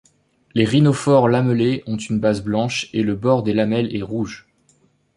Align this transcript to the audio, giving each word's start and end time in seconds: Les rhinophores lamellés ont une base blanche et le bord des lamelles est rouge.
Les 0.55 0.65
rhinophores 0.65 1.27
lamellés 1.29 1.83
ont 1.85 1.95
une 1.95 2.19
base 2.19 2.41
blanche 2.41 2.89
et 2.91 3.03
le 3.03 3.13
bord 3.13 3.43
des 3.43 3.53
lamelles 3.53 3.95
est 3.95 4.01
rouge. 4.01 4.47